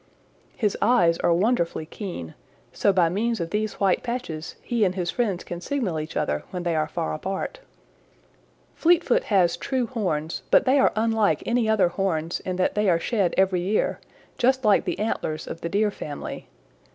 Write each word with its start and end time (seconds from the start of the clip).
His 0.57 0.75
eyes 0.81 1.19
are 1.19 1.31
wonderfully 1.31 1.85
keen, 1.85 2.33
so 2.73 2.91
by 2.91 3.07
means 3.07 3.39
of 3.39 3.51
these 3.51 3.75
white 3.75 4.01
patches 4.01 4.55
he 4.63 4.83
and 4.83 4.95
his 4.95 5.11
friends 5.11 5.43
can 5.43 5.61
signal 5.61 5.99
each 5.99 6.17
other 6.17 6.43
when 6.49 6.63
they 6.63 6.75
are 6.75 6.87
far 6.87 7.13
apart. 7.13 7.59
"Fleetfoot 8.73 9.25
has 9.25 9.55
true 9.55 9.85
horns, 9.85 10.41
but 10.49 10.65
they 10.65 10.79
are 10.79 10.91
unlike 10.95 11.43
any 11.45 11.69
other 11.69 11.89
horns 11.89 12.39
in 12.39 12.55
that 12.55 12.73
they 12.73 12.89
are 12.89 12.99
shed 12.99 13.35
every 13.37 13.61
year, 13.61 13.99
just 14.39 14.65
like 14.65 14.85
the 14.85 14.97
antlers 14.97 15.45
of 15.45 15.61
the 15.61 15.69
Deer 15.69 15.91
family. 15.91 16.47